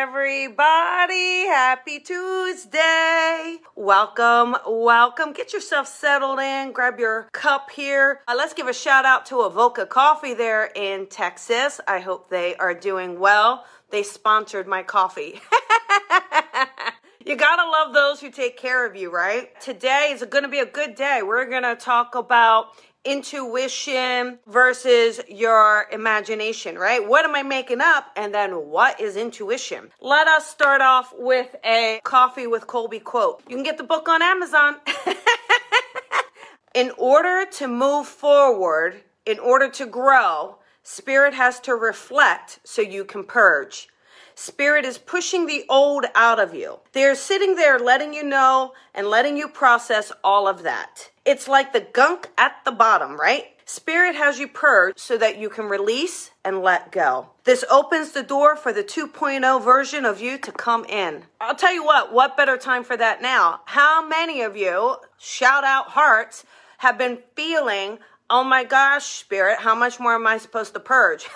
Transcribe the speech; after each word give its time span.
everybody. 0.00 1.44
Happy 1.44 2.00
Tuesday. 2.00 3.58
Welcome, 3.76 4.56
welcome. 4.66 5.34
Get 5.34 5.52
yourself 5.52 5.86
settled 5.88 6.38
in. 6.38 6.72
Grab 6.72 6.98
your 6.98 7.28
cup 7.32 7.70
here. 7.70 8.22
Uh, 8.26 8.32
let's 8.34 8.54
give 8.54 8.66
a 8.66 8.72
shout 8.72 9.04
out 9.04 9.26
to 9.26 9.40
Avoca 9.40 9.84
Coffee 9.84 10.32
there 10.32 10.70
in 10.74 11.06
Texas. 11.08 11.82
I 11.86 11.98
hope 11.98 12.30
they 12.30 12.56
are 12.56 12.72
doing 12.72 13.20
well. 13.20 13.66
They 13.90 14.02
sponsored 14.02 14.66
my 14.66 14.82
coffee. 14.82 15.42
You 17.22 17.36
gotta 17.36 17.70
love 17.70 17.92
those 17.92 18.18
who 18.20 18.30
take 18.30 18.56
care 18.56 18.86
of 18.86 18.96
you, 18.96 19.12
right? 19.12 19.48
Today 19.60 20.10
is 20.12 20.24
gonna 20.24 20.48
be 20.48 20.60
a 20.60 20.66
good 20.66 20.94
day. 20.94 21.20
We're 21.22 21.48
gonna 21.50 21.76
talk 21.76 22.14
about 22.14 22.68
intuition 23.04 24.38
versus 24.46 25.20
your 25.28 25.86
imagination, 25.90 26.78
right? 26.78 27.06
What 27.06 27.24
am 27.24 27.34
I 27.34 27.42
making 27.42 27.80
up? 27.80 28.06
And 28.16 28.34
then 28.34 28.52
what 28.52 29.00
is 29.00 29.16
intuition? 29.16 29.90
Let 30.00 30.28
us 30.28 30.46
start 30.46 30.80
off 30.80 31.12
with 31.16 31.56
a 31.64 32.00
coffee 32.04 32.46
with 32.46 32.66
Colby 32.66 33.00
quote. 33.00 33.42
You 33.48 33.56
can 33.56 33.64
get 33.64 33.78
the 33.78 33.84
book 33.84 34.08
on 34.08 34.22
Amazon. 34.22 34.76
in 36.74 36.92
order 36.98 37.50
to 37.52 37.68
move 37.68 38.06
forward, 38.06 39.02
in 39.24 39.38
order 39.38 39.68
to 39.70 39.86
grow, 39.86 40.58
spirit 40.82 41.34
has 41.34 41.60
to 41.60 41.74
reflect 41.74 42.60
so 42.64 42.82
you 42.82 43.04
can 43.04 43.24
purge. 43.24 43.88
Spirit 44.40 44.86
is 44.86 44.96
pushing 44.96 45.44
the 45.44 45.66
old 45.68 46.06
out 46.14 46.40
of 46.40 46.54
you. 46.54 46.78
They're 46.92 47.14
sitting 47.14 47.56
there 47.56 47.78
letting 47.78 48.14
you 48.14 48.24
know 48.24 48.72
and 48.94 49.06
letting 49.06 49.36
you 49.36 49.48
process 49.48 50.12
all 50.24 50.48
of 50.48 50.62
that. 50.62 51.10
It's 51.26 51.46
like 51.46 51.74
the 51.74 51.86
gunk 51.92 52.30
at 52.38 52.56
the 52.64 52.72
bottom, 52.72 53.20
right? 53.20 53.48
Spirit 53.66 54.16
has 54.16 54.38
you 54.38 54.48
purged 54.48 54.98
so 54.98 55.18
that 55.18 55.36
you 55.36 55.50
can 55.50 55.66
release 55.66 56.30
and 56.42 56.62
let 56.62 56.90
go. 56.90 57.28
This 57.44 57.66
opens 57.70 58.12
the 58.12 58.22
door 58.22 58.56
for 58.56 58.72
the 58.72 58.82
2.0 58.82 59.62
version 59.62 60.06
of 60.06 60.22
you 60.22 60.38
to 60.38 60.52
come 60.52 60.86
in. 60.86 61.24
I'll 61.38 61.54
tell 61.54 61.74
you 61.74 61.84
what, 61.84 62.10
what 62.10 62.38
better 62.38 62.56
time 62.56 62.82
for 62.82 62.96
that 62.96 63.20
now? 63.20 63.60
How 63.66 64.08
many 64.08 64.40
of 64.40 64.56
you, 64.56 64.96
shout 65.18 65.64
out 65.64 65.88
hearts, 65.88 66.46
have 66.78 66.96
been 66.96 67.18
feeling 67.36 67.98
oh 68.30 68.44
my 68.44 68.62
gosh, 68.62 69.04
spirit, 69.04 69.58
how 69.58 69.74
much 69.74 69.98
more 69.98 70.14
am 70.14 70.26
I 70.26 70.38
supposed 70.38 70.72
to 70.74 70.80
purge? 70.80 71.26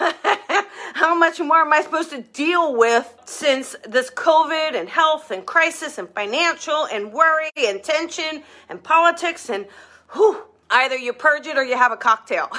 how 0.95 1.15
much 1.15 1.41
more 1.41 1.59
am 1.59 1.73
I 1.73 1.83
supposed 1.83 2.11
to 2.11 2.23
deal 2.23 2.77
with 2.77 3.13
since 3.25 3.75
this 3.87 4.11
COVID 4.11 4.75
and 4.75 4.89
health 4.89 5.33
and 5.33 5.45
crisis 5.45 5.99
and 5.99 6.09
financial 6.11 6.87
and 6.87 7.13
worry 7.13 7.51
and 7.57 7.83
tension 7.83 8.45
and 8.69 8.83
politics 8.83 9.51
and 9.51 9.67
whew, 10.13 10.41
either 10.71 10.97
you 10.97 11.13
purge 11.13 11.49
it 11.49 11.59
or 11.59 11.65
you 11.65 11.77
have 11.77 11.91
a 11.91 11.97
cocktail. 11.97 12.49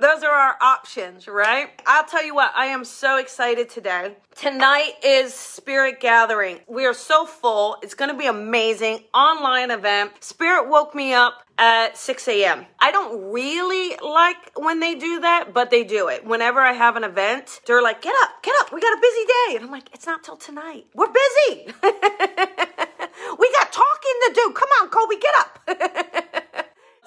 Those 0.00 0.22
are 0.22 0.30
our 0.30 0.54
options, 0.62 1.26
right? 1.26 1.70
I'll 1.84 2.06
tell 2.06 2.24
you 2.24 2.32
what, 2.32 2.52
I 2.54 2.66
am 2.66 2.84
so 2.84 3.18
excited 3.18 3.68
today. 3.68 4.14
Tonight 4.36 4.92
is 5.02 5.34
Spirit 5.34 5.98
Gathering. 5.98 6.60
We 6.68 6.86
are 6.86 6.94
so 6.94 7.26
full. 7.26 7.78
It's 7.82 7.94
going 7.94 8.12
to 8.12 8.16
be 8.16 8.26
amazing. 8.26 9.02
Online 9.12 9.72
event. 9.72 10.12
Spirit 10.22 10.68
woke 10.68 10.94
me 10.94 11.14
up 11.14 11.42
at 11.58 11.96
6 11.96 12.28
a.m. 12.28 12.66
I 12.80 12.90
don't 12.90 13.32
really 13.32 13.96
like 14.02 14.36
when 14.56 14.80
they 14.80 14.94
do 14.94 15.20
that, 15.20 15.52
but 15.52 15.70
they 15.70 15.84
do 15.84 16.08
it. 16.08 16.24
Whenever 16.24 16.60
I 16.60 16.72
have 16.72 16.96
an 16.96 17.04
event, 17.04 17.60
they're 17.66 17.82
like, 17.82 18.00
get 18.00 18.14
up, 18.22 18.42
get 18.42 18.54
up. 18.60 18.72
We 18.72 18.80
got 18.80 18.96
a 18.96 19.00
busy 19.00 19.24
day. 19.26 19.56
And 19.56 19.64
I'm 19.66 19.70
like, 19.70 19.90
it's 19.92 20.06
not 20.06 20.22
till 20.22 20.36
tonight. 20.36 20.86
We're 20.94 21.08
busy. 21.08 21.66
we 21.82 23.52
got 23.52 23.72
talking 23.72 24.16
to 24.26 24.32
do. 24.34 24.52
Come 24.54 24.68
on, 24.80 24.88
Colby, 24.88 25.16
get 25.16 25.34
up. 25.38 26.38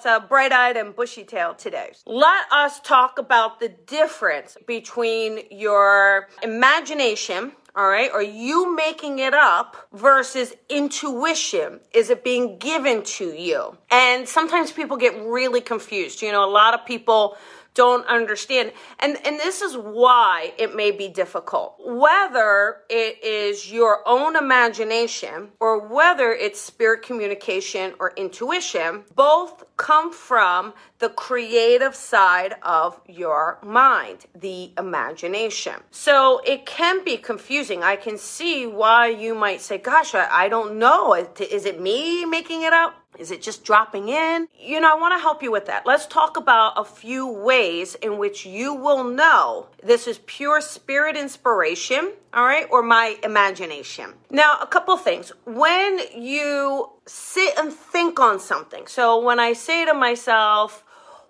uh, 0.04 0.20
bright 0.20 0.52
eyed 0.52 0.76
and 0.76 0.94
bushy 0.94 1.24
tailed 1.24 1.58
today. 1.58 1.92
Let 2.06 2.50
us 2.52 2.80
talk 2.80 3.18
about 3.18 3.60
the 3.60 3.68
difference 3.68 4.56
between 4.66 5.40
your 5.50 6.28
imagination. 6.42 7.52
All 7.74 7.88
right, 7.88 8.10
are 8.10 8.22
you 8.22 8.76
making 8.76 9.18
it 9.18 9.32
up 9.32 9.88
versus 9.94 10.52
intuition? 10.68 11.80
Is 11.94 12.10
it 12.10 12.22
being 12.22 12.58
given 12.58 13.02
to 13.02 13.32
you? 13.32 13.78
And 13.90 14.28
sometimes 14.28 14.70
people 14.70 14.98
get 14.98 15.18
really 15.24 15.62
confused. 15.62 16.20
You 16.20 16.32
know, 16.32 16.44
a 16.44 16.52
lot 16.52 16.74
of 16.74 16.84
people 16.84 17.38
don't 17.74 18.06
understand. 18.06 18.72
And, 18.98 19.16
and 19.24 19.38
this 19.38 19.62
is 19.62 19.76
why 19.76 20.52
it 20.58 20.76
may 20.76 20.90
be 20.90 21.08
difficult. 21.08 21.76
Whether 21.84 22.78
it 22.90 23.24
is 23.24 23.72
your 23.72 24.06
own 24.06 24.36
imagination 24.36 25.48
or 25.60 25.86
whether 25.86 26.32
it's 26.32 26.60
spirit 26.60 27.02
communication 27.02 27.94
or 27.98 28.12
intuition, 28.16 29.04
both 29.14 29.64
come 29.76 30.12
from 30.12 30.74
the 30.98 31.08
creative 31.08 31.94
side 31.94 32.54
of 32.62 33.00
your 33.08 33.58
mind, 33.62 34.26
the 34.34 34.72
imagination. 34.78 35.74
So 35.90 36.40
it 36.46 36.66
can 36.66 37.04
be 37.04 37.16
confusing. 37.16 37.82
I 37.82 37.96
can 37.96 38.18
see 38.18 38.66
why 38.66 39.08
you 39.08 39.34
might 39.34 39.60
say, 39.60 39.78
gosh, 39.78 40.14
I, 40.14 40.28
I 40.30 40.48
don't 40.48 40.78
know. 40.78 41.14
Is 41.14 41.64
it 41.64 41.80
me 41.80 42.24
making 42.24 42.62
it 42.62 42.72
up? 42.72 43.01
Is 43.22 43.30
it 43.30 43.40
just 43.40 43.62
dropping 43.62 44.08
in? 44.08 44.48
You 44.58 44.80
know, 44.80 44.92
I 44.92 45.00
want 45.00 45.14
to 45.16 45.22
help 45.22 45.44
you 45.44 45.52
with 45.52 45.66
that. 45.66 45.86
Let's 45.86 46.06
talk 46.06 46.36
about 46.36 46.72
a 46.76 46.84
few 46.84 47.28
ways 47.28 47.94
in 47.94 48.18
which 48.18 48.44
you 48.44 48.74
will 48.74 49.04
know 49.04 49.68
this 49.80 50.08
is 50.08 50.18
pure 50.26 50.60
spirit 50.60 51.16
inspiration, 51.16 52.14
all 52.34 52.44
right, 52.44 52.66
or 52.68 52.82
my 52.82 53.16
imagination. 53.22 54.14
Now, 54.28 54.58
a 54.60 54.66
couple 54.66 54.96
things. 54.96 55.30
When 55.44 56.00
you 56.16 56.90
sit 57.06 57.56
and 57.56 57.72
think 57.72 58.18
on 58.18 58.40
something, 58.40 58.88
so 58.88 59.20
when 59.20 59.38
I 59.38 59.52
say 59.52 59.84
to 59.84 59.94
myself, 59.94 60.82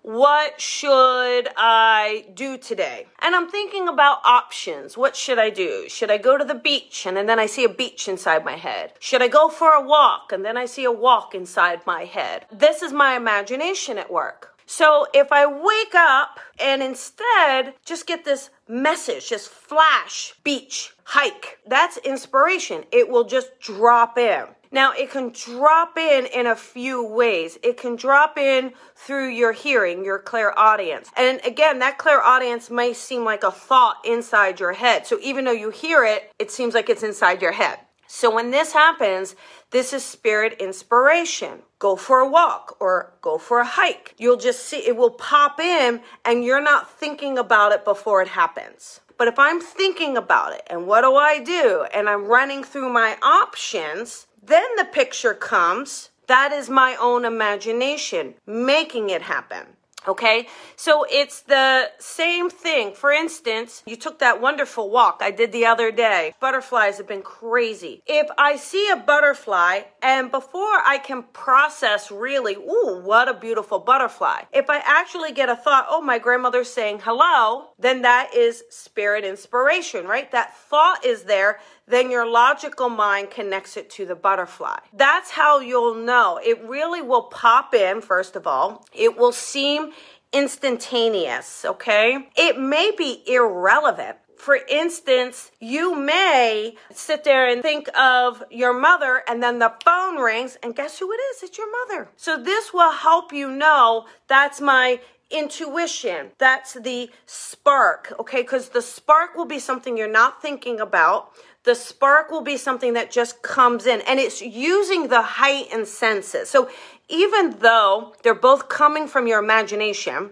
what 0.03 0.59
should 0.59 1.47
I 1.55 2.25
do 2.33 2.57
today? 2.57 3.07
And 3.19 3.33
I'm 3.35 3.49
thinking 3.49 3.87
about 3.87 4.19
options. 4.25 4.97
What 4.97 5.15
should 5.15 5.39
I 5.39 5.49
do? 5.49 5.87
Should 5.87 6.11
I 6.11 6.17
go 6.17 6.37
to 6.37 6.43
the 6.43 6.53
beach 6.53 7.05
and 7.05 7.17
then 7.17 7.39
I 7.39 7.45
see 7.45 7.63
a 7.63 7.69
beach 7.69 8.09
inside 8.09 8.43
my 8.43 8.57
head? 8.57 8.93
Should 8.99 9.21
I 9.21 9.29
go 9.29 9.47
for 9.47 9.71
a 9.71 9.81
walk 9.81 10.33
and 10.33 10.43
then 10.43 10.57
I 10.57 10.65
see 10.65 10.83
a 10.83 10.91
walk 10.91 11.33
inside 11.33 11.87
my 11.87 12.03
head? 12.03 12.45
This 12.51 12.81
is 12.81 12.91
my 12.91 13.15
imagination 13.15 13.97
at 13.97 14.11
work. 14.11 14.52
So 14.65 15.07
if 15.13 15.31
I 15.31 15.45
wake 15.45 15.95
up 15.95 16.39
and 16.59 16.81
instead 16.81 17.73
just 17.85 18.07
get 18.07 18.25
this 18.25 18.49
message, 18.67 19.29
just 19.29 19.49
flash, 19.49 20.33
beach, 20.43 20.93
hike, 21.03 21.59
that's 21.67 21.97
inspiration. 21.97 22.83
It 22.91 23.09
will 23.09 23.25
just 23.25 23.59
drop 23.59 24.17
in. 24.17 24.45
Now, 24.71 24.91
it 24.91 25.11
can 25.11 25.29
drop 25.29 25.99
in 25.99 26.25
in 26.25 26.47
a 26.47 26.55
few 26.55 27.05
ways. 27.05 27.59
It 27.61 27.77
can 27.77 27.95
drop 27.95 28.39
in 28.39 28.73
through 28.95 29.27
your 29.27 29.51
hearing, 29.51 30.03
your 30.03 30.17
clairaudience. 30.17 31.11
And 31.15 31.39
again, 31.45 31.77
that 31.79 31.99
clairaudience 31.99 32.71
may 32.71 32.93
seem 32.93 33.23
like 33.23 33.43
a 33.43 33.51
thought 33.51 33.97
inside 34.03 34.59
your 34.59 34.73
head. 34.73 35.05
So 35.05 35.19
even 35.21 35.45
though 35.45 35.51
you 35.51 35.69
hear 35.69 36.03
it, 36.03 36.31
it 36.39 36.49
seems 36.49 36.73
like 36.73 36.89
it's 36.89 37.03
inside 37.03 37.39
your 37.39 37.51
head. 37.51 37.77
So 38.07 38.33
when 38.33 38.49
this 38.49 38.73
happens, 38.73 39.35
this 39.73 39.91
is 39.91 40.05
spirit 40.05 40.61
inspiration. 40.61 41.63
Go 41.79 41.95
for 41.95 42.19
a 42.19 42.29
walk 42.29 42.77
or 42.79 43.13
go 43.21 43.39
for 43.39 43.59
a 43.59 43.65
hike. 43.65 44.13
You'll 44.19 44.37
just 44.37 44.65
see 44.65 44.77
it 44.77 44.95
will 44.95 45.09
pop 45.09 45.59
in 45.59 46.01
and 46.23 46.45
you're 46.45 46.61
not 46.61 46.91
thinking 46.91 47.39
about 47.39 47.71
it 47.71 47.83
before 47.83 48.21
it 48.21 48.27
happens. 48.27 49.01
But 49.17 49.27
if 49.27 49.39
I'm 49.39 49.59
thinking 49.59 50.15
about 50.15 50.53
it 50.53 50.61
and 50.69 50.85
what 50.85 51.01
do 51.01 51.15
I 51.15 51.39
do? 51.39 51.87
And 51.91 52.07
I'm 52.07 52.25
running 52.27 52.63
through 52.63 52.93
my 52.93 53.17
options, 53.23 54.27
then 54.43 54.75
the 54.77 54.85
picture 54.85 55.33
comes. 55.33 56.11
That 56.27 56.51
is 56.51 56.69
my 56.69 56.95
own 56.99 57.25
imagination 57.25 58.35
making 58.45 59.09
it 59.09 59.23
happen. 59.23 59.65
Okay, 60.07 60.47
so 60.75 61.05
it's 61.09 61.41
the 61.41 61.89
same 61.99 62.49
thing. 62.49 62.93
For 62.93 63.11
instance, 63.11 63.83
you 63.85 63.95
took 63.95 64.19
that 64.19 64.41
wonderful 64.41 64.89
walk 64.89 65.19
I 65.21 65.31
did 65.31 65.51
the 65.51 65.65
other 65.65 65.91
day. 65.91 66.33
Butterflies 66.39 66.97
have 66.97 67.07
been 67.07 67.21
crazy. 67.21 68.03
If 68.05 68.27
I 68.37 68.57
see 68.57 68.89
a 68.89 68.97
butterfly 68.97 69.81
and 70.01 70.29
before 70.29 70.81
I 70.85 70.99
can 71.03 71.23
process 71.31 72.11
really, 72.11 72.55
ooh, 72.55 73.01
what 73.03 73.29
a 73.29 73.33
beautiful 73.33 73.79
butterfly, 73.79 74.41
if 74.51 74.69
I 74.69 74.81
actually 74.83 75.31
get 75.31 75.49
a 75.49 75.55
thought, 75.55 75.85
oh, 75.89 76.01
my 76.01 76.19
grandmother's 76.19 76.69
saying 76.69 76.99
hello, 77.03 77.69
then 77.79 78.01
that 78.01 78.33
is 78.35 78.63
spirit 78.69 79.23
inspiration, 79.23 80.05
right? 80.05 80.29
That 80.31 80.55
thought 80.57 81.05
is 81.05 81.23
there 81.23 81.59
then 81.87 82.09
your 82.09 82.25
logical 82.25 82.89
mind 82.89 83.29
connects 83.29 83.75
it 83.75 83.89
to 83.91 84.05
the 84.05 84.15
butterfly. 84.15 84.77
That's 84.93 85.31
how 85.31 85.59
you'll 85.59 85.95
know. 85.95 86.39
It 86.43 86.61
really 86.63 87.01
will 87.01 87.23
pop 87.23 87.73
in, 87.73 88.01
first 88.01 88.35
of 88.35 88.47
all. 88.47 88.85
It 88.93 89.17
will 89.17 89.33
seem 89.33 89.91
instantaneous, 90.33 91.63
okay? 91.65 92.27
It 92.35 92.59
may 92.59 92.91
be 92.97 93.23
irrelevant. 93.27 94.17
For 94.37 94.59
instance, 94.67 95.51
you 95.61 95.95
may 95.95 96.75
sit 96.91 97.23
there 97.23 97.47
and 97.47 97.61
think 97.61 97.87
of 97.97 98.43
your 98.51 98.73
mother, 98.73 99.23
and 99.25 99.41
then 99.41 99.59
the 99.59 99.73
phone 99.85 100.17
rings, 100.17 100.57
and 100.61 100.75
guess 100.75 100.99
who 100.99 101.09
it 101.13 101.19
is? 101.31 101.43
It's 101.43 101.57
your 101.57 101.71
mother. 101.71 102.09
So, 102.17 102.35
this 102.35 102.73
will 102.73 102.91
help 102.91 103.31
you 103.31 103.49
know 103.49 104.05
that's 104.27 104.59
my 104.59 104.99
intuition. 105.31 106.31
That's 106.39 106.73
the 106.73 107.09
spark, 107.25 108.13
okay? 108.19 108.41
Because 108.41 108.69
the 108.69 108.81
spark 108.81 109.35
will 109.35 109.45
be 109.45 109.59
something 109.59 109.95
you're 109.95 110.11
not 110.11 110.41
thinking 110.41 110.81
about 110.81 111.31
the 111.63 111.75
spark 111.75 112.29
will 112.29 112.41
be 112.41 112.57
something 112.57 112.93
that 112.93 113.09
just 113.09 113.41
comes 113.41 113.85
in 113.85 114.01
and 114.01 114.19
it's 114.19 114.41
using 114.41 115.07
the 115.07 115.21
heightened 115.21 115.87
senses. 115.87 116.49
So 116.49 116.69
even 117.09 117.59
though 117.59 118.13
they're 118.23 118.33
both 118.33 118.69
coming 118.69 119.07
from 119.07 119.27
your 119.27 119.39
imagination, 119.39 120.31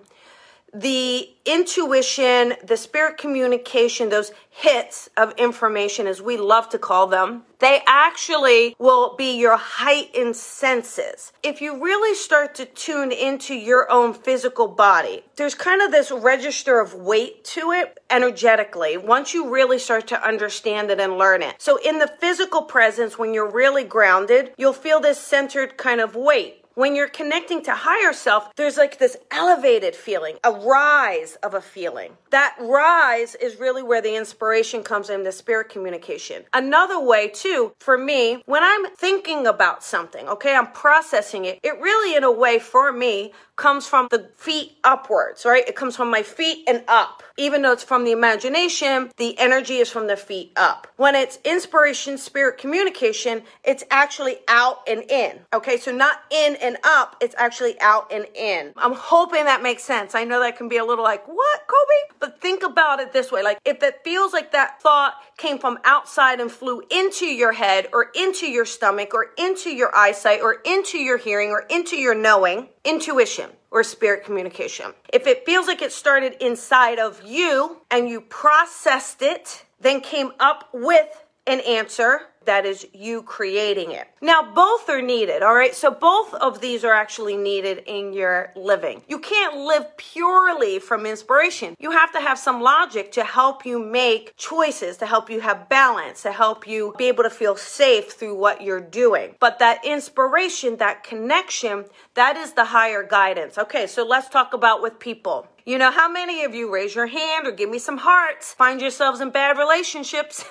the 0.73 1.29
intuition, 1.45 2.53
the 2.63 2.77
spirit 2.77 3.17
communication, 3.17 4.09
those 4.09 4.31
hits 4.49 5.09
of 5.17 5.33
information, 5.37 6.07
as 6.07 6.21
we 6.21 6.37
love 6.37 6.69
to 6.69 6.77
call 6.77 7.07
them, 7.07 7.43
they 7.59 7.81
actually 7.85 8.75
will 8.79 9.15
be 9.17 9.37
your 9.37 9.57
heightened 9.57 10.35
senses. 10.35 11.33
If 11.43 11.61
you 11.61 11.83
really 11.83 12.15
start 12.15 12.55
to 12.55 12.65
tune 12.65 13.11
into 13.11 13.53
your 13.53 13.91
own 13.91 14.13
physical 14.13 14.67
body, 14.67 15.23
there's 15.35 15.55
kind 15.55 15.81
of 15.81 15.91
this 15.91 16.09
register 16.09 16.79
of 16.79 16.93
weight 16.93 17.43
to 17.45 17.71
it 17.71 17.99
energetically 18.09 18.97
once 18.97 19.33
you 19.33 19.49
really 19.49 19.77
start 19.77 20.07
to 20.07 20.25
understand 20.25 20.89
it 20.89 21.01
and 21.01 21.17
learn 21.17 21.41
it. 21.41 21.55
So, 21.59 21.77
in 21.77 21.99
the 21.99 22.07
physical 22.07 22.61
presence, 22.63 23.17
when 23.17 23.33
you're 23.33 23.51
really 23.51 23.83
grounded, 23.83 24.53
you'll 24.57 24.73
feel 24.73 25.01
this 25.01 25.19
centered 25.19 25.77
kind 25.77 25.99
of 25.99 26.15
weight 26.15 26.60
when 26.73 26.95
you're 26.95 27.09
connecting 27.09 27.61
to 27.63 27.73
higher 27.73 28.13
self, 28.13 28.55
there's 28.55 28.77
like 28.77 28.97
this 28.97 29.17
elevated 29.29 29.95
feeling, 29.95 30.37
a 30.43 30.51
rise 30.51 31.35
of 31.43 31.53
a 31.53 31.61
feeling. 31.61 32.17
That 32.31 32.55
rise 32.61 33.35
is 33.35 33.59
really 33.59 33.83
where 33.83 34.01
the 34.01 34.15
inspiration 34.15 34.83
comes 34.83 35.09
in, 35.09 35.23
the 35.23 35.33
spirit 35.33 35.67
communication. 35.67 36.43
Another 36.53 36.99
way, 36.99 37.27
too, 37.27 37.73
for 37.79 37.97
me, 37.97 38.41
when 38.45 38.63
I'm 38.63 38.85
thinking 38.95 39.45
about 39.45 39.83
something, 39.83 40.29
okay, 40.29 40.55
I'm 40.55 40.71
processing 40.71 41.43
it, 41.43 41.59
it 41.61 41.79
really, 41.81 42.15
in 42.15 42.23
a 42.23 42.31
way, 42.31 42.57
for 42.57 42.93
me, 42.93 43.33
comes 43.57 43.85
from 43.85 44.07
the 44.09 44.31
feet 44.37 44.77
upwards, 44.83 45.45
right? 45.45 45.67
It 45.67 45.75
comes 45.75 45.95
from 45.95 46.09
my 46.09 46.23
feet 46.23 46.67
and 46.67 46.83
up. 46.87 47.21
Even 47.37 47.61
though 47.61 47.73
it's 47.73 47.83
from 47.83 48.05
the 48.05 48.11
imagination, 48.11 49.11
the 49.17 49.37
energy 49.37 49.77
is 49.77 49.89
from 49.89 50.07
the 50.07 50.17
feet 50.17 50.51
up. 50.55 50.87
When 50.97 51.15
it's 51.15 51.37
inspiration, 51.45 52.17
spirit 52.17 52.57
communication, 52.57 53.43
it's 53.63 53.83
actually 53.91 54.37
out 54.47 54.79
and 54.87 55.03
in. 55.11 55.41
Okay, 55.53 55.77
so 55.77 55.91
not 55.91 56.21
in 56.31 56.55
and 56.55 56.77
up, 56.83 57.17
it's 57.21 57.35
actually 57.37 57.79
out 57.81 58.11
and 58.11 58.25
in. 58.33 58.73
I'm 58.77 58.93
hoping 58.93 59.45
that 59.45 59.61
makes 59.61 59.83
sense. 59.83 60.15
I 60.15 60.23
know 60.23 60.39
that 60.39 60.57
can 60.57 60.67
be 60.67 60.77
a 60.77 60.85
little 60.85 61.03
like, 61.03 61.27
what, 61.27 61.67
Colby? 61.67 62.19
But 62.21 62.39
think 62.39 62.61
about 62.63 62.99
it 62.99 63.11
this 63.11 63.31
way 63.31 63.41
like, 63.41 63.59
if 63.65 63.81
it 63.83 64.01
feels 64.03 64.31
like 64.31 64.51
that 64.51 64.81
thought 64.81 65.15
came 65.37 65.57
from 65.57 65.79
outside 65.83 66.39
and 66.39 66.51
flew 66.51 66.83
into 66.91 67.25
your 67.25 67.51
head 67.51 67.87
or 67.91 68.11
into 68.15 68.45
your 68.45 68.65
stomach 68.65 69.13
or 69.13 69.31
into 69.37 69.71
your 69.71 69.93
eyesight 69.95 70.39
or 70.41 70.57
into 70.63 70.99
your 70.99 71.17
hearing 71.17 71.49
or 71.49 71.65
into 71.69 71.97
your 71.97 72.13
knowing, 72.13 72.69
intuition 72.85 73.49
or 73.71 73.83
spirit 73.83 74.23
communication. 74.23 74.93
If 75.11 75.25
it 75.25 75.45
feels 75.47 75.65
like 75.65 75.81
it 75.81 75.91
started 75.91 76.35
inside 76.39 76.99
of 76.99 77.23
you 77.25 77.81
and 77.89 78.07
you 78.07 78.21
processed 78.21 79.23
it, 79.23 79.65
then 79.79 79.99
came 79.99 80.31
up 80.39 80.69
with 80.73 81.25
an 81.51 81.59
answer, 81.61 82.21
that 82.45 82.65
is 82.65 82.87
you 82.93 83.21
creating 83.21 83.91
it. 83.91 84.07
Now, 84.21 84.51
both 84.53 84.89
are 84.89 85.01
needed, 85.01 85.43
all 85.43 85.53
right? 85.53 85.75
So, 85.75 85.91
both 85.91 86.33
of 86.33 86.59
these 86.59 86.83
are 86.83 86.93
actually 86.93 87.37
needed 87.37 87.83
in 87.85 88.13
your 88.13 88.51
living. 88.55 89.03
You 89.07 89.19
can't 89.19 89.57
live 89.57 89.95
purely 89.97 90.79
from 90.79 91.05
inspiration. 91.05 91.75
You 91.79 91.91
have 91.91 92.11
to 92.13 92.19
have 92.19 92.39
some 92.39 92.61
logic 92.61 93.11
to 93.13 93.23
help 93.23 93.65
you 93.65 93.79
make 93.79 94.33
choices, 94.37 94.97
to 94.97 95.05
help 95.05 95.29
you 95.29 95.39
have 95.41 95.69
balance, 95.69 96.23
to 96.23 96.31
help 96.31 96.67
you 96.67 96.93
be 96.97 97.07
able 97.07 97.23
to 97.23 97.29
feel 97.29 97.55
safe 97.55 98.13
through 98.13 98.35
what 98.35 98.61
you're 98.61 98.79
doing. 98.79 99.35
But 99.39 99.59
that 99.59 99.85
inspiration, 99.85 100.77
that 100.77 101.03
connection, 101.03 101.85
that 102.15 102.37
is 102.37 102.53
the 102.53 102.65
higher 102.65 103.03
guidance. 103.03 103.57
Okay, 103.57 103.85
so 103.85 104.03
let's 104.03 104.29
talk 104.29 104.53
about 104.53 104.81
with 104.81 104.99
people. 104.99 105.47
You 105.65 105.77
know, 105.77 105.91
how 105.91 106.09
many 106.09 106.43
of 106.43 106.55
you 106.55 106.73
raise 106.73 106.95
your 106.95 107.07
hand 107.07 107.45
or 107.45 107.51
give 107.51 107.69
me 107.69 107.77
some 107.77 107.97
hearts, 107.97 108.53
find 108.53 108.81
yourselves 108.81 109.21
in 109.21 109.29
bad 109.29 109.57
relationships? 109.59 110.43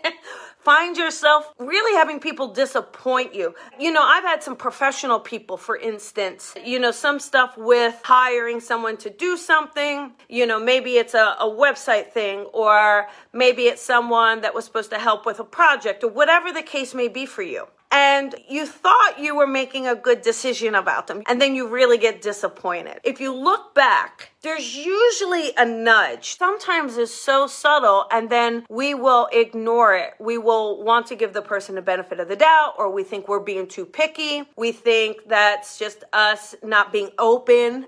find 0.58 0.96
yourself 0.96 1.52
really 1.58 1.96
having 1.96 2.20
people 2.20 2.48
disappoint 2.48 3.34
you. 3.34 3.54
You 3.80 3.92
know, 3.92 4.02
I've 4.02 4.24
had 4.24 4.42
some 4.42 4.54
professional 4.54 5.20
people, 5.20 5.56
for 5.56 5.76
instance, 5.76 6.54
you 6.62 6.78
know, 6.78 6.90
some 6.90 7.18
stuff 7.18 7.56
with 7.56 7.98
hiring 8.04 8.60
someone 8.60 8.98
to 8.98 9.10
do 9.10 9.38
something. 9.38 10.12
You 10.28 10.46
know, 10.46 10.60
maybe 10.60 10.98
it's 10.98 11.14
a, 11.14 11.36
a 11.40 11.48
website 11.48 12.12
thing, 12.12 12.40
or 12.52 13.08
maybe 13.32 13.62
it's 13.62 13.82
someone 13.82 14.42
that 14.42 14.54
was 14.54 14.66
supposed 14.66 14.90
to 14.90 14.98
help 14.98 15.24
with 15.24 15.40
a 15.40 15.44
project, 15.44 16.04
or 16.04 16.10
whatever 16.10 16.52
the 16.52 16.62
case 16.62 16.94
may 16.94 17.08
be 17.08 17.24
for 17.24 17.42
you 17.42 17.66
and 17.92 18.34
you 18.48 18.66
thought 18.66 19.20
you 19.20 19.36
were 19.36 19.46
making 19.46 19.86
a 19.86 19.94
good 19.94 20.22
decision 20.22 20.74
about 20.74 21.06
them, 21.06 21.22
and 21.26 21.40
then 21.40 21.54
you 21.54 21.68
really 21.68 21.98
get 21.98 22.22
disappointed. 22.22 22.98
If 23.04 23.20
you 23.20 23.34
look 23.34 23.74
back, 23.74 24.30
there's 24.40 24.74
usually 24.74 25.52
a 25.56 25.66
nudge. 25.66 26.36
Sometimes 26.36 26.96
it's 26.96 27.14
so 27.14 27.46
subtle, 27.46 28.06
and 28.10 28.30
then 28.30 28.64
we 28.70 28.94
will 28.94 29.28
ignore 29.30 29.94
it. 29.94 30.14
We 30.18 30.38
will 30.38 30.82
want 30.82 31.06
to 31.08 31.14
give 31.14 31.34
the 31.34 31.42
person 31.42 31.74
the 31.74 31.82
benefit 31.82 32.18
of 32.18 32.28
the 32.28 32.36
doubt, 32.36 32.74
or 32.78 32.90
we 32.90 33.04
think 33.04 33.28
we're 33.28 33.40
being 33.40 33.68
too 33.68 33.84
picky. 33.84 34.44
We 34.56 34.72
think 34.72 35.28
that's 35.28 35.78
just 35.78 36.02
us 36.14 36.54
not 36.62 36.92
being 36.92 37.10
open. 37.18 37.86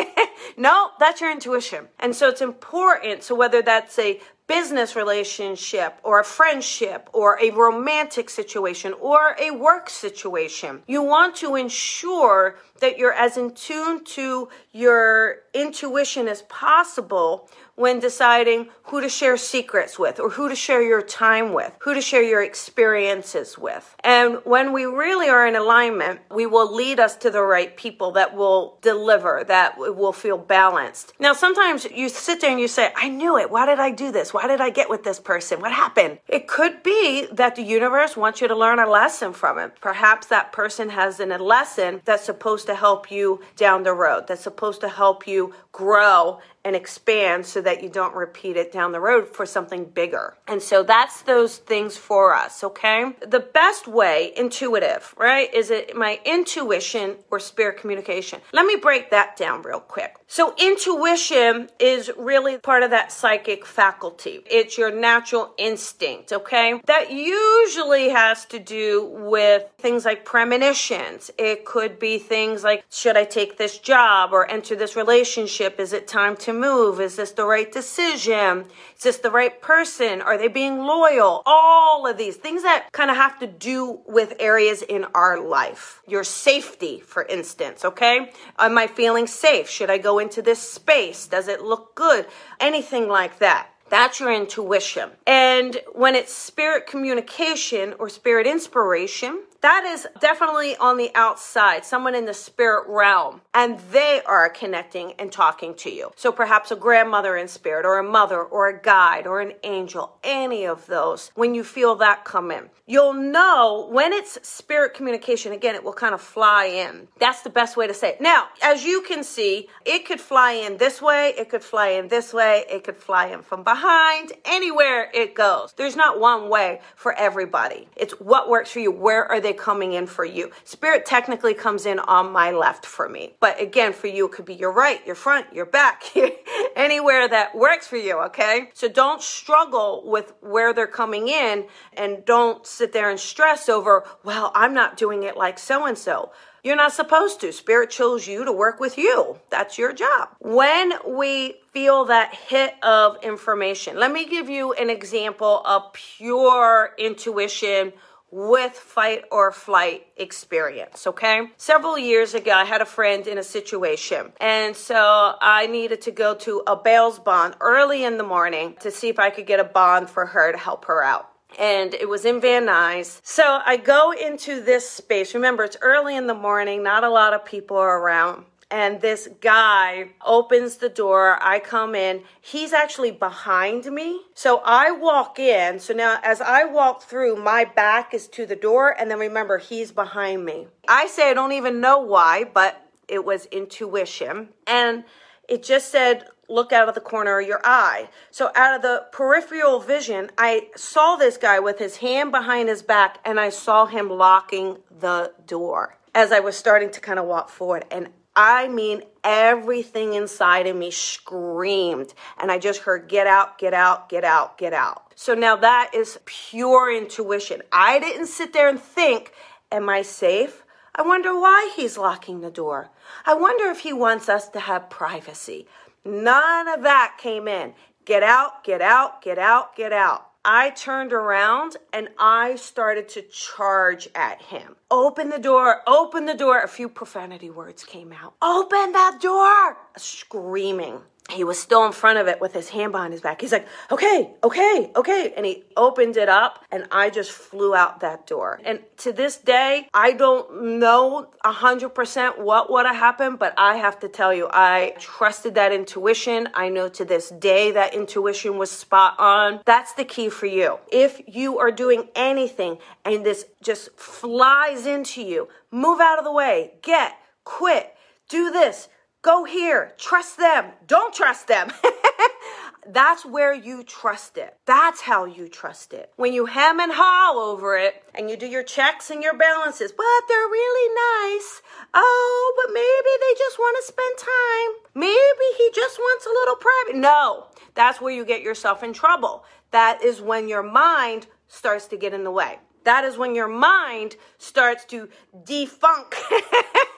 no, 0.56 0.90
that's 1.00 1.20
your 1.20 1.32
intuition. 1.32 1.88
And 1.98 2.14
so 2.14 2.28
it's 2.28 2.40
important. 2.40 3.24
So 3.24 3.34
whether 3.34 3.62
that's 3.62 3.98
a 3.98 4.20
business 4.50 4.96
relationship 4.96 6.00
or 6.02 6.18
a 6.18 6.24
friendship 6.24 7.08
or 7.12 7.38
a 7.40 7.52
romantic 7.52 8.28
situation 8.28 8.92
or 8.94 9.36
a 9.38 9.52
work 9.52 9.88
situation. 9.88 10.82
You 10.88 11.04
want 11.04 11.36
to 11.36 11.54
ensure 11.54 12.56
that 12.80 12.98
you're 12.98 13.12
as 13.12 13.36
in 13.36 13.52
tune 13.52 14.02
to 14.16 14.48
your 14.72 15.36
intuition 15.54 16.26
as 16.26 16.42
possible 16.42 17.48
when 17.74 18.00
deciding 18.00 18.68
who 18.84 19.00
to 19.00 19.08
share 19.08 19.36
secrets 19.36 19.98
with 19.98 20.20
or 20.20 20.30
who 20.30 20.48
to 20.48 20.54
share 20.54 20.82
your 20.82 21.02
time 21.02 21.52
with, 21.52 21.72
who 21.80 21.94
to 21.94 22.00
share 22.00 22.22
your 22.22 22.42
experiences 22.42 23.56
with. 23.56 23.94
And 24.00 24.38
when 24.44 24.72
we 24.72 24.84
really 24.84 25.28
are 25.28 25.46
in 25.46 25.56
alignment, 25.56 26.20
we 26.30 26.46
will 26.46 26.74
lead 26.74 27.00
us 27.00 27.16
to 27.18 27.30
the 27.30 27.42
right 27.42 27.76
people 27.76 28.12
that 28.12 28.34
will 28.34 28.78
deliver, 28.82 29.44
that 29.46 29.78
will 29.78 30.12
feel 30.12 30.38
balanced. 30.38 31.12
Now, 31.18 31.32
sometimes 31.32 31.84
you 31.84 32.08
sit 32.08 32.40
there 32.40 32.50
and 32.50 32.60
you 32.60 32.68
say, 32.68 32.92
I 32.96 33.08
knew 33.08 33.38
it. 33.38 33.50
Why 33.50 33.66
did 33.66 33.78
I 33.78 33.90
do 33.90 34.10
this? 34.12 34.34
Why 34.34 34.46
did 34.46 34.60
I 34.60 34.70
get 34.70 34.90
with 34.90 35.04
this 35.04 35.20
person? 35.20 35.60
What 35.60 35.72
happened? 35.72 36.18
It 36.28 36.48
could 36.48 36.82
be 36.82 37.26
that 37.32 37.56
the 37.56 37.62
universe 37.62 38.16
wants 38.16 38.40
you 38.40 38.48
to 38.48 38.56
learn 38.56 38.78
a 38.78 38.88
lesson 38.88 39.32
from 39.32 39.58
it. 39.58 39.72
Perhaps 39.80 40.26
that 40.28 40.52
person 40.52 40.90
has 40.90 41.20
a 41.20 41.26
lesson 41.26 42.00
that's 42.04 42.24
supposed 42.24 42.66
to 42.66 42.74
help 42.74 43.10
you 43.10 43.40
down 43.56 43.82
the 43.84 43.92
road, 43.92 44.26
that's 44.26 44.42
supposed 44.42 44.80
to 44.80 44.88
help 44.88 45.26
you 45.26 45.54
grow 45.72 46.40
and 46.64 46.76
expand 46.76 47.46
so 47.46 47.60
that 47.60 47.82
you 47.82 47.88
don't 47.88 48.14
repeat 48.14 48.56
it 48.56 48.72
down 48.72 48.92
the 48.92 49.00
road 49.00 49.28
for 49.28 49.46
something 49.46 49.84
bigger. 49.84 50.36
And 50.46 50.62
so 50.62 50.82
that's 50.82 51.22
those 51.22 51.56
things 51.56 51.96
for 51.96 52.34
us, 52.34 52.62
okay? 52.62 53.12
The 53.26 53.40
best 53.40 53.88
way, 53.88 54.32
intuitive, 54.36 55.14
right, 55.16 55.52
is 55.54 55.70
it 55.70 55.96
my 55.96 56.20
intuition 56.24 57.16
or 57.30 57.38
spirit 57.38 57.78
communication. 57.78 58.40
Let 58.52 58.66
me 58.66 58.76
break 58.76 59.10
that 59.10 59.36
down 59.36 59.62
real 59.62 59.80
quick. 59.80 60.16
So, 60.26 60.54
intuition 60.56 61.70
is 61.80 62.08
really 62.16 62.58
part 62.58 62.84
of 62.84 62.90
that 62.90 63.10
psychic 63.10 63.66
faculty. 63.66 64.40
It's 64.48 64.78
your 64.78 64.92
natural 64.92 65.52
instinct, 65.58 66.32
okay? 66.32 66.80
That 66.86 67.10
usually 67.10 68.10
has 68.10 68.44
to 68.46 68.60
do 68.60 69.06
with 69.12 69.64
things 69.78 70.04
like 70.04 70.24
premonitions. 70.24 71.32
It 71.36 71.64
could 71.64 71.98
be 71.98 72.18
things 72.18 72.62
like, 72.62 72.84
should 72.90 73.16
I 73.16 73.24
take 73.24 73.58
this 73.58 73.78
job 73.78 74.32
or 74.32 74.48
enter 74.48 74.76
this 74.76 74.94
relationship? 74.94 75.80
Is 75.80 75.92
it 75.92 76.06
time 76.06 76.36
to 76.36 76.49
move? 76.52 77.00
Is 77.00 77.16
this 77.16 77.32
the 77.32 77.44
right 77.44 77.70
decision? 77.70 78.66
Is 78.96 79.02
this 79.02 79.18
the 79.18 79.30
right 79.30 79.60
person? 79.60 80.20
Are 80.20 80.38
they 80.38 80.48
being 80.48 80.78
loyal? 80.78 81.42
All 81.46 82.06
of 82.06 82.16
these 82.16 82.36
things 82.36 82.62
that 82.62 82.88
kind 82.92 83.10
of 83.10 83.16
have 83.16 83.38
to 83.40 83.46
do 83.46 84.00
with 84.06 84.34
areas 84.38 84.82
in 84.82 85.06
our 85.14 85.40
life. 85.40 86.02
Your 86.06 86.24
safety, 86.24 87.00
for 87.00 87.24
instance, 87.24 87.84
okay? 87.84 88.32
Am 88.58 88.78
I 88.78 88.86
feeling 88.86 89.26
safe? 89.26 89.68
Should 89.68 89.90
I 89.90 89.98
go 89.98 90.18
into 90.18 90.42
this 90.42 90.60
space? 90.60 91.26
Does 91.26 91.48
it 91.48 91.62
look 91.62 91.94
good? 91.94 92.26
Anything 92.58 93.08
like 93.08 93.38
that. 93.38 93.68
That's 93.90 94.20
your 94.20 94.32
intuition. 94.32 95.10
And 95.26 95.80
when 95.92 96.14
it's 96.14 96.32
spirit 96.32 96.86
communication 96.86 97.94
or 97.98 98.08
spirit 98.08 98.46
inspiration, 98.46 99.42
that 99.62 99.84
is 99.84 100.06
definitely 100.20 100.76
on 100.76 100.96
the 100.96 101.10
outside, 101.14 101.84
someone 101.84 102.14
in 102.14 102.24
the 102.24 102.34
spirit 102.34 102.84
realm, 102.88 103.42
and 103.52 103.78
they 103.92 104.22
are 104.26 104.48
connecting 104.48 105.12
and 105.18 105.30
talking 105.30 105.74
to 105.74 105.90
you. 105.90 106.10
So 106.16 106.32
perhaps 106.32 106.70
a 106.70 106.76
grandmother 106.76 107.36
in 107.36 107.46
spirit, 107.48 107.84
or 107.84 107.98
a 107.98 108.02
mother, 108.02 108.42
or 108.42 108.68
a 108.68 108.80
guide, 108.80 109.26
or 109.26 109.40
an 109.40 109.52
angel, 109.62 110.16
any 110.24 110.64
of 110.64 110.86
those, 110.86 111.30
when 111.34 111.54
you 111.54 111.62
feel 111.62 111.96
that 111.96 112.24
come 112.24 112.50
in. 112.50 112.70
You'll 112.86 113.12
know 113.12 113.88
when 113.90 114.12
it's 114.12 114.38
spirit 114.46 114.94
communication, 114.94 115.52
again, 115.52 115.74
it 115.74 115.84
will 115.84 115.92
kind 115.92 116.14
of 116.14 116.20
fly 116.20 116.64
in. 116.64 117.08
That's 117.18 117.42
the 117.42 117.50
best 117.50 117.76
way 117.76 117.86
to 117.86 117.94
say 117.94 118.10
it. 118.10 118.20
Now, 118.20 118.48
as 118.62 118.84
you 118.84 119.02
can 119.02 119.22
see, 119.22 119.68
it 119.84 120.06
could 120.06 120.20
fly 120.20 120.52
in 120.52 120.78
this 120.78 121.00
way, 121.00 121.34
it 121.38 121.50
could 121.50 121.62
fly 121.62 121.88
in 121.88 122.08
this 122.08 122.32
way, 122.32 122.64
it 122.70 122.82
could 122.84 122.96
fly 122.96 123.26
in 123.26 123.42
from 123.42 123.62
behind, 123.62 124.32
anywhere 124.44 125.10
it 125.14 125.34
goes. 125.34 125.72
There's 125.76 125.96
not 125.96 126.18
one 126.18 126.48
way 126.48 126.80
for 126.96 127.12
everybody. 127.12 127.88
It's 127.96 128.14
what 128.14 128.48
works 128.48 128.70
for 128.70 128.80
you. 128.80 128.90
Where 128.90 129.30
are 129.30 129.40
they? 129.40 129.49
They 129.50 129.56
coming 129.58 129.92
in 129.92 130.06
for 130.06 130.24
you? 130.24 130.50
Spirit 130.64 131.04
technically 131.06 131.54
comes 131.54 131.86
in 131.86 131.98
on 131.98 132.32
my 132.32 132.50
left 132.50 132.86
for 132.86 133.08
me. 133.08 133.34
But 133.40 133.60
again, 133.60 133.92
for 133.92 134.06
you, 134.06 134.26
it 134.26 134.32
could 134.32 134.44
be 134.44 134.54
your 134.54 134.72
right, 134.72 135.04
your 135.06 135.14
front, 135.14 135.52
your 135.52 135.66
back, 135.66 136.04
anywhere 136.76 137.28
that 137.28 137.54
works 137.56 137.86
for 137.86 137.96
you, 137.96 138.18
okay? 138.26 138.70
So 138.74 138.88
don't 138.88 139.22
struggle 139.22 140.02
with 140.06 140.32
where 140.40 140.72
they're 140.72 140.86
coming 140.86 141.28
in 141.28 141.66
and 141.92 142.24
don't 142.24 142.66
sit 142.66 142.92
there 142.92 143.10
and 143.10 143.18
stress 143.18 143.68
over, 143.68 144.04
well, 144.24 144.52
I'm 144.54 144.74
not 144.74 144.96
doing 144.96 145.22
it 145.24 145.36
like 145.36 145.58
so 145.58 145.86
and 145.86 145.98
so 145.98 146.32
You're 146.62 146.76
not 146.76 146.92
supposed 146.92 147.40
to. 147.40 147.52
Spirit 147.52 147.90
chose 147.90 148.26
you 148.28 148.44
to 148.44 148.52
work 148.52 148.80
with 148.80 148.98
you. 148.98 149.38
That's 149.50 149.78
your 149.78 149.92
job. 149.92 150.28
When 150.40 150.92
we 151.06 151.54
feel 151.72 152.04
that 152.06 152.34
hit 152.34 152.74
of 152.84 153.16
information, 153.22 153.98
let 153.98 154.12
me 154.12 154.26
give 154.26 154.50
you 154.50 154.74
an 154.74 154.90
example 154.90 155.62
of 155.64 155.92
pure 155.94 156.90
intuition 156.98 157.92
with 158.30 158.72
fight 158.72 159.24
or 159.30 159.52
flight 159.52 160.06
experience, 160.16 161.06
okay? 161.06 161.48
Several 161.56 161.98
years 161.98 162.34
ago, 162.34 162.52
I 162.52 162.64
had 162.64 162.80
a 162.80 162.86
friend 162.86 163.26
in 163.26 163.38
a 163.38 163.42
situation, 163.42 164.32
and 164.40 164.76
so 164.76 165.34
I 165.40 165.66
needed 165.66 166.02
to 166.02 166.10
go 166.10 166.34
to 166.36 166.62
a 166.66 166.76
bail's 166.76 167.18
bond 167.18 167.56
early 167.60 168.04
in 168.04 168.18
the 168.18 168.24
morning 168.24 168.76
to 168.80 168.90
see 168.90 169.08
if 169.08 169.18
I 169.18 169.30
could 169.30 169.46
get 169.46 169.60
a 169.60 169.64
bond 169.64 170.10
for 170.10 170.26
her 170.26 170.52
to 170.52 170.58
help 170.58 170.84
her 170.86 171.02
out 171.02 171.30
and 171.58 171.94
it 171.94 172.08
was 172.08 172.24
in 172.24 172.40
Van 172.40 172.66
Nuys. 172.66 173.20
So 173.22 173.60
I 173.64 173.76
go 173.76 174.12
into 174.12 174.62
this 174.62 174.88
space. 174.88 175.34
Remember, 175.34 175.64
it's 175.64 175.76
early 175.80 176.16
in 176.16 176.26
the 176.26 176.34
morning, 176.34 176.82
not 176.82 177.04
a 177.04 177.10
lot 177.10 177.34
of 177.34 177.44
people 177.44 177.76
are 177.76 177.98
around. 177.98 178.44
And 178.70 179.00
this 179.00 179.28
guy 179.40 180.10
opens 180.24 180.76
the 180.76 180.88
door. 180.88 181.38
I 181.42 181.58
come 181.58 181.94
in. 181.94 182.22
He's 182.40 182.72
actually 182.72 183.10
behind 183.10 183.86
me. 183.86 184.20
So 184.34 184.62
I 184.64 184.92
walk 184.92 185.38
in. 185.38 185.80
So 185.80 185.92
now, 185.92 186.20
as 186.22 186.40
I 186.40 186.64
walk 186.64 187.02
through, 187.02 187.36
my 187.36 187.64
back 187.64 188.14
is 188.14 188.28
to 188.28 188.46
the 188.46 188.54
door. 188.54 188.94
And 188.96 189.10
then 189.10 189.18
remember, 189.18 189.58
he's 189.58 189.90
behind 189.90 190.44
me. 190.44 190.68
I 190.86 191.08
say, 191.08 191.30
I 191.30 191.34
don't 191.34 191.52
even 191.52 191.80
know 191.80 191.98
why, 191.98 192.44
but 192.44 192.80
it 193.08 193.24
was 193.24 193.46
intuition. 193.46 194.50
And 194.66 195.04
it 195.48 195.64
just 195.64 195.90
said, 195.90 196.26
look 196.48 196.72
out 196.72 196.88
of 196.88 196.94
the 196.94 197.00
corner 197.00 197.40
of 197.40 197.46
your 197.46 197.60
eye. 197.64 198.08
So, 198.30 198.50
out 198.54 198.76
of 198.76 198.82
the 198.82 199.06
peripheral 199.12 199.80
vision, 199.80 200.30
I 200.36 200.68
saw 200.76 201.16
this 201.16 201.36
guy 201.36 201.60
with 201.60 201.78
his 201.78 201.98
hand 201.98 202.32
behind 202.32 202.68
his 202.68 202.82
back 202.82 203.18
and 203.24 203.40
I 203.40 203.50
saw 203.50 203.86
him 203.86 204.10
locking 204.10 204.78
the 204.90 205.32
door 205.46 205.96
as 206.14 206.32
I 206.32 206.40
was 206.40 206.56
starting 206.56 206.90
to 206.90 207.00
kind 207.00 207.18
of 207.18 207.26
walk 207.26 207.48
forward. 207.48 207.84
And 207.90 208.08
I 208.36 208.68
mean, 208.68 209.02
everything 209.24 210.14
inside 210.14 210.66
of 210.66 210.76
me 210.76 210.90
screamed. 210.90 212.14
And 212.40 212.50
I 212.50 212.58
just 212.58 212.80
heard, 212.80 213.08
get 213.08 213.26
out, 213.26 213.58
get 213.58 213.74
out, 213.74 214.08
get 214.08 214.24
out, 214.24 214.56
get 214.56 214.72
out. 214.72 215.12
So 215.16 215.34
now 215.34 215.56
that 215.56 215.90
is 215.94 216.18
pure 216.24 216.94
intuition. 216.94 217.62
I 217.72 217.98
didn't 217.98 218.26
sit 218.26 218.52
there 218.52 218.68
and 218.68 218.80
think, 218.80 219.32
am 219.70 219.88
I 219.88 220.02
safe? 220.02 220.64
I 220.94 221.02
wonder 221.02 221.38
why 221.38 221.72
he's 221.76 221.98
locking 221.98 222.40
the 222.40 222.50
door. 222.50 222.90
I 223.26 223.34
wonder 223.34 223.66
if 223.70 223.80
he 223.80 223.92
wants 223.92 224.28
us 224.28 224.48
to 224.50 224.60
have 224.60 224.90
privacy. 224.90 225.66
None 226.04 226.68
of 226.68 226.82
that 226.82 227.16
came 227.18 227.46
in. 227.48 227.74
Get 228.04 228.22
out, 228.22 228.64
get 228.64 228.80
out, 228.80 229.22
get 229.22 229.38
out, 229.38 229.76
get 229.76 229.92
out. 229.92 230.29
I 230.44 230.70
turned 230.70 231.12
around 231.12 231.76
and 231.92 232.08
I 232.18 232.56
started 232.56 233.08
to 233.10 233.22
charge 233.22 234.08
at 234.14 234.40
him. 234.40 234.76
Open 234.90 235.28
the 235.28 235.38
door, 235.38 235.82
open 235.86 236.24
the 236.24 236.34
door. 236.34 236.62
A 236.62 236.68
few 236.68 236.88
profanity 236.88 237.50
words 237.50 237.84
came 237.84 238.12
out. 238.12 238.34
Open 238.40 238.92
that 238.92 239.18
door! 239.20 239.76
Screaming 239.98 241.02
he 241.30 241.44
was 241.44 241.58
still 241.58 241.84
in 241.86 241.92
front 241.92 242.18
of 242.18 242.28
it 242.28 242.40
with 242.40 242.52
his 242.52 242.68
hand 242.68 242.92
behind 242.92 243.12
his 243.12 243.22
back. 243.22 243.40
He's 243.40 243.52
like, 243.52 243.66
okay, 243.90 244.30
okay, 244.42 244.90
okay. 244.94 245.32
And 245.36 245.46
he 245.46 245.64
opened 245.76 246.16
it 246.16 246.28
up 246.28 246.64
and 246.70 246.86
I 246.90 247.10
just 247.10 247.30
flew 247.30 247.74
out 247.74 248.00
that 248.00 248.26
door. 248.26 248.60
And 248.64 248.80
to 248.98 249.12
this 249.12 249.36
day, 249.36 249.88
I 249.92 250.12
don't 250.12 250.78
know 250.78 251.30
100% 251.44 252.38
what 252.38 252.70
would 252.70 252.86
have 252.86 252.96
happened, 252.96 253.38
but 253.38 253.54
I 253.56 253.76
have 253.76 253.98
to 254.00 254.08
tell 254.08 254.32
you, 254.32 254.48
I 254.50 254.94
trusted 254.98 255.54
that 255.54 255.72
intuition. 255.72 256.48
I 256.54 256.68
know 256.68 256.88
to 256.90 257.04
this 257.04 257.30
day 257.30 257.72
that 257.72 257.94
intuition 257.94 258.58
was 258.58 258.70
spot 258.70 259.14
on. 259.18 259.60
That's 259.64 259.94
the 259.94 260.04
key 260.04 260.28
for 260.28 260.46
you. 260.46 260.78
If 260.92 261.20
you 261.26 261.58
are 261.58 261.70
doing 261.70 262.08
anything 262.14 262.78
and 263.04 263.24
this 263.24 263.46
just 263.62 263.96
flies 263.98 264.86
into 264.86 265.22
you, 265.22 265.48
move 265.70 266.00
out 266.00 266.18
of 266.18 266.24
the 266.24 266.32
way, 266.32 266.74
get, 266.82 267.16
quit, 267.44 267.94
do 268.28 268.50
this 268.50 268.88
Go 269.22 269.44
here. 269.44 269.92
Trust 269.98 270.38
them. 270.38 270.72
Don't 270.86 271.12
trust 271.12 271.46
them. 271.46 271.70
That's 272.86 273.26
where 273.26 273.52
you 273.52 273.82
trust 273.84 274.38
it. 274.38 274.56
That's 274.64 275.02
how 275.02 275.26
you 275.26 275.48
trust 275.48 275.92
it. 275.92 276.10
When 276.16 276.32
you 276.32 276.46
hem 276.46 276.80
and 276.80 276.90
haw 276.90 277.34
over 277.36 277.76
it 277.76 278.02
and 278.14 278.30
you 278.30 278.36
do 278.36 278.46
your 278.46 278.62
checks 278.62 279.10
and 279.10 279.22
your 279.22 279.36
balances, 279.36 279.92
but 279.92 280.04
they're 280.26 280.38
really 280.38 280.94
nice. 281.34 281.60
Oh, 281.92 282.54
but 282.56 282.72
maybe 282.72 283.12
they 283.20 283.38
just 283.38 283.58
want 283.58 283.76
to 283.78 283.92
spend 283.92 284.16
time. 284.18 284.90
Maybe 284.94 285.46
he 285.58 285.70
just 285.74 285.98
wants 285.98 286.24
a 286.24 286.30
little 286.30 286.56
private. 286.56 286.96
No, 287.00 287.48
that's 287.74 288.00
where 288.00 288.14
you 288.14 288.24
get 288.24 288.40
yourself 288.42 288.82
in 288.82 288.94
trouble. 288.94 289.44
That 289.70 290.02
is 290.02 290.22
when 290.22 290.48
your 290.48 290.62
mind 290.62 291.26
starts 291.46 291.86
to 291.88 291.98
get 291.98 292.14
in 292.14 292.24
the 292.24 292.30
way. 292.30 292.58
That 292.84 293.04
is 293.04 293.18
when 293.18 293.34
your 293.34 293.48
mind 293.48 294.16
starts 294.38 294.86
to 294.86 295.10
defunk 295.44 296.14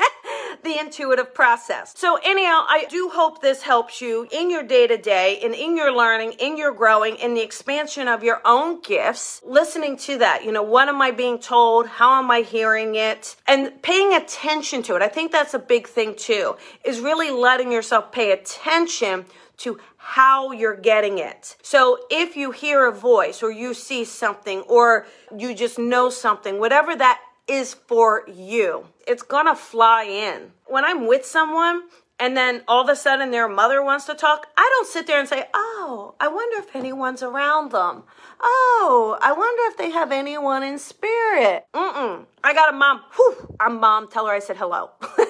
the 0.62 0.78
intuitive 0.78 1.34
process. 1.34 1.92
So, 1.96 2.18
anyhow, 2.24 2.64
I 2.68 2.86
do 2.88 3.10
hope 3.12 3.40
this 3.40 3.62
helps 3.62 4.00
you 4.00 4.28
in 4.30 4.50
your 4.50 4.62
day 4.62 4.86
to 4.86 4.96
day 4.96 5.40
and 5.42 5.54
in 5.54 5.76
your 5.76 5.94
learning, 5.94 6.32
in 6.38 6.56
your 6.56 6.72
growing, 6.72 7.16
in 7.16 7.34
the 7.34 7.40
expansion 7.40 8.08
of 8.08 8.22
your 8.22 8.40
own 8.44 8.80
gifts. 8.80 9.40
Listening 9.44 9.96
to 9.98 10.18
that, 10.18 10.44
you 10.44 10.52
know, 10.52 10.62
what 10.62 10.88
am 10.88 11.00
I 11.02 11.10
being 11.10 11.38
told? 11.38 11.86
How 11.86 12.18
am 12.22 12.30
I 12.30 12.40
hearing 12.40 12.94
it? 12.94 13.36
And 13.46 13.80
paying 13.82 14.14
attention 14.14 14.82
to 14.84 14.96
it. 14.96 15.02
I 15.02 15.08
think 15.08 15.32
that's 15.32 15.54
a 15.54 15.58
big 15.58 15.88
thing 15.88 16.14
too, 16.16 16.56
is 16.84 17.00
really 17.00 17.30
letting 17.30 17.72
yourself 17.72 18.12
pay 18.12 18.32
attention 18.32 19.26
to 19.58 19.78
how 19.96 20.50
you're 20.50 20.76
getting 20.76 21.18
it. 21.18 21.56
So 21.62 21.98
if 22.10 22.36
you 22.36 22.50
hear 22.50 22.86
a 22.86 22.92
voice 22.92 23.42
or 23.42 23.52
you 23.52 23.74
see 23.74 24.04
something 24.04 24.60
or 24.62 25.06
you 25.36 25.54
just 25.54 25.78
know 25.78 26.10
something, 26.10 26.58
whatever 26.58 26.96
that 26.96 27.20
is 27.48 27.74
for 27.74 28.24
you. 28.28 28.86
It's 29.06 29.22
gonna 29.22 29.56
fly 29.56 30.04
in. 30.04 30.52
When 30.66 30.84
I'm 30.84 31.06
with 31.06 31.24
someone 31.26 31.82
and 32.18 32.36
then 32.36 32.62
all 32.68 32.82
of 32.82 32.88
a 32.88 32.96
sudden 32.96 33.30
their 33.30 33.48
mother 33.48 33.82
wants 33.82 34.04
to 34.06 34.14
talk, 34.14 34.46
I 34.56 34.68
don't 34.76 34.88
sit 34.88 35.06
there 35.06 35.18
and 35.18 35.28
say, 35.28 35.44
Oh, 35.54 36.14
I 36.20 36.28
wonder 36.28 36.58
if 36.58 36.74
anyone's 36.74 37.22
around 37.22 37.72
them. 37.72 38.04
Oh, 38.40 39.18
I 39.20 39.32
wonder 39.32 39.62
if 39.66 39.76
they 39.76 39.90
have 39.90 40.12
anyone 40.12 40.62
in 40.62 40.78
spirit. 40.78 41.66
Mm-mm. 41.74 42.26
I 42.44 42.54
got 42.54 42.72
a 42.72 42.76
mom. 42.76 43.02
Whew, 43.16 43.56
I'm 43.60 43.80
mom. 43.80 44.08
Tell 44.08 44.26
her 44.26 44.32
I 44.32 44.38
said 44.38 44.56
hello. 44.56 44.90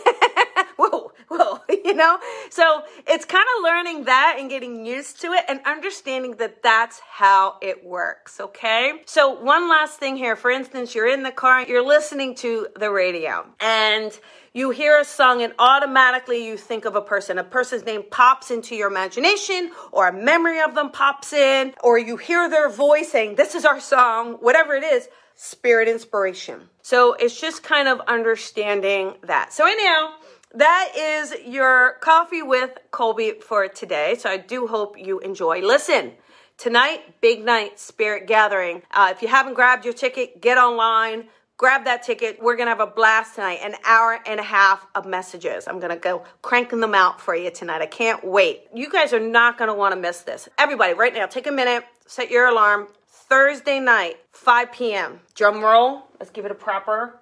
whoa, 1.32 1.60
you 1.84 1.94
know? 1.94 2.18
So 2.50 2.82
it's 3.06 3.24
kind 3.24 3.46
of 3.56 3.64
learning 3.64 4.04
that 4.04 4.36
and 4.38 4.50
getting 4.50 4.84
used 4.84 5.20
to 5.22 5.28
it 5.32 5.44
and 5.48 5.60
understanding 5.64 6.36
that 6.36 6.62
that's 6.62 7.00
how 7.00 7.56
it 7.60 7.84
works, 7.84 8.40
okay? 8.40 9.02
So, 9.06 9.30
one 9.30 9.68
last 9.68 9.98
thing 9.98 10.16
here. 10.16 10.36
For 10.36 10.50
instance, 10.50 10.94
you're 10.94 11.08
in 11.08 11.22
the 11.22 11.30
car, 11.30 11.62
you're 11.62 11.84
listening 11.84 12.34
to 12.36 12.68
the 12.78 12.90
radio, 12.90 13.46
and 13.60 14.18
you 14.54 14.70
hear 14.70 15.00
a 15.00 15.04
song 15.04 15.42
and 15.42 15.54
automatically 15.58 16.46
you 16.46 16.58
think 16.58 16.84
of 16.84 16.94
a 16.94 17.00
person. 17.00 17.38
A 17.38 17.44
person's 17.44 17.86
name 17.86 18.02
pops 18.10 18.50
into 18.50 18.74
your 18.74 18.88
imagination 18.88 19.70
or 19.92 20.08
a 20.08 20.12
memory 20.12 20.60
of 20.60 20.74
them 20.74 20.90
pops 20.90 21.32
in 21.32 21.72
or 21.82 21.98
you 21.98 22.18
hear 22.18 22.50
their 22.50 22.68
voice 22.68 23.10
saying, 23.10 23.36
This 23.36 23.54
is 23.54 23.64
our 23.64 23.80
song, 23.80 24.34
whatever 24.40 24.74
it 24.74 24.84
is, 24.84 25.08
spirit 25.36 25.88
inspiration. 25.88 26.68
So 26.82 27.14
it's 27.14 27.40
just 27.40 27.62
kind 27.62 27.88
of 27.88 28.00
understanding 28.00 29.14
that. 29.22 29.52
So, 29.52 29.66
anyhow, 29.66 30.10
that 30.54 30.92
is 30.96 31.34
your 31.46 31.94
coffee 32.00 32.42
with 32.42 32.70
Colby 32.90 33.34
for 33.40 33.68
today. 33.68 34.16
So 34.18 34.30
I 34.30 34.36
do 34.36 34.66
hope 34.66 34.98
you 34.98 35.18
enjoy. 35.20 35.60
Listen, 35.60 36.12
tonight, 36.58 37.20
big 37.20 37.44
night, 37.44 37.78
spirit 37.78 38.26
gathering. 38.26 38.82
Uh, 38.90 39.12
if 39.14 39.22
you 39.22 39.28
haven't 39.28 39.54
grabbed 39.54 39.84
your 39.84 39.94
ticket, 39.94 40.40
get 40.40 40.58
online. 40.58 41.28
Grab 41.56 41.84
that 41.84 42.02
ticket. 42.02 42.42
We're 42.42 42.56
going 42.56 42.66
to 42.66 42.70
have 42.70 42.80
a 42.80 42.86
blast 42.86 43.36
tonight. 43.36 43.60
An 43.62 43.74
hour 43.84 44.18
and 44.26 44.40
a 44.40 44.42
half 44.42 44.86
of 44.94 45.06
messages. 45.06 45.68
I'm 45.68 45.78
going 45.78 45.92
to 45.92 45.96
go 45.96 46.24
cranking 46.42 46.80
them 46.80 46.94
out 46.94 47.20
for 47.20 47.36
you 47.36 47.50
tonight. 47.50 47.82
I 47.82 47.86
can't 47.86 48.24
wait. 48.24 48.62
You 48.74 48.90
guys 48.90 49.12
are 49.12 49.20
not 49.20 49.58
going 49.58 49.68
to 49.68 49.74
want 49.74 49.94
to 49.94 50.00
miss 50.00 50.22
this. 50.22 50.48
Everybody, 50.58 50.94
right 50.94 51.14
now, 51.14 51.26
take 51.26 51.46
a 51.46 51.52
minute, 51.52 51.84
set 52.06 52.30
your 52.30 52.46
alarm. 52.46 52.88
Thursday 53.06 53.80
night, 53.80 54.16
5 54.32 54.72
p.m. 54.72 55.20
Drum 55.34 55.62
roll. 55.62 56.02
Let's 56.18 56.30
give 56.30 56.44
it 56.44 56.50
a 56.50 56.54
proper. 56.54 57.20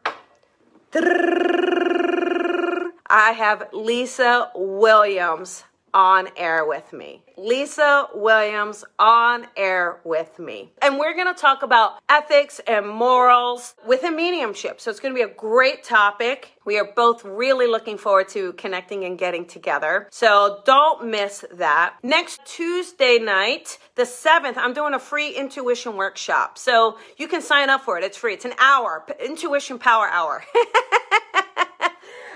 I 3.10 3.32
have 3.32 3.70
Lisa 3.72 4.52
Williams 4.54 5.64
on 5.92 6.28
air 6.36 6.64
with 6.64 6.92
me. 6.92 7.24
Lisa 7.36 8.06
Williams 8.14 8.84
on 9.00 9.48
air 9.56 9.98
with 10.04 10.38
me. 10.38 10.72
And 10.80 10.96
we're 10.96 11.14
going 11.14 11.26
to 11.26 11.40
talk 11.40 11.64
about 11.64 11.98
ethics 12.08 12.60
and 12.68 12.88
morals 12.88 13.74
within 13.84 14.14
mediumship. 14.14 14.80
So 14.80 14.92
it's 14.92 15.00
going 15.00 15.12
to 15.12 15.18
be 15.18 15.28
a 15.28 15.34
great 15.34 15.82
topic. 15.82 16.52
We 16.64 16.78
are 16.78 16.92
both 16.94 17.24
really 17.24 17.66
looking 17.66 17.98
forward 17.98 18.28
to 18.28 18.52
connecting 18.52 19.04
and 19.04 19.18
getting 19.18 19.44
together. 19.44 20.06
So 20.12 20.62
don't 20.64 21.10
miss 21.10 21.44
that. 21.54 21.96
Next 22.04 22.40
Tuesday 22.44 23.18
night, 23.18 23.78
the 23.96 24.04
7th, 24.04 24.56
I'm 24.56 24.72
doing 24.72 24.94
a 24.94 25.00
free 25.00 25.34
intuition 25.34 25.96
workshop. 25.96 26.58
So 26.58 26.98
you 27.16 27.26
can 27.26 27.42
sign 27.42 27.70
up 27.70 27.80
for 27.80 27.98
it. 27.98 28.04
It's 28.04 28.18
free. 28.18 28.34
It's 28.34 28.44
an 28.44 28.54
hour, 28.60 29.04
intuition 29.18 29.80
power 29.80 30.06
hour. 30.06 30.44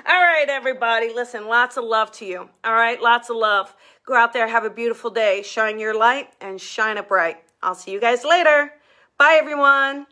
All 0.07 0.21
right, 0.21 0.51
everybody. 0.51 1.15
Listen, 1.15 1.49
lots 1.49 1.79
of 1.79 1.85
love 1.85 2.13
to 2.13 2.27
you. 2.27 2.51
All 2.63 2.75
right, 2.75 3.01
lots 3.01 3.31
of 3.31 3.37
love. 3.37 3.75
Go 4.07 4.15
out 4.15 4.35
there, 4.35 4.47
have 4.47 4.65
a 4.65 4.69
beautiful 4.71 5.09
day. 5.09 5.41
Shine 5.43 5.79
your 5.79 5.97
light 5.97 6.29
and 6.43 6.61
shine 6.61 6.99
it 6.99 7.09
bright. 7.09 7.39
I'll 7.63 7.75
see 7.75 7.93
you 7.93 8.01
guys 8.01 8.23
later. 8.23 8.71
Bye, 9.19 9.39
everyone. 9.41 10.07